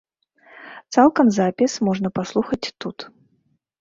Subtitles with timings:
[0.95, 2.97] Цалкам запіс можна праслухаць тут.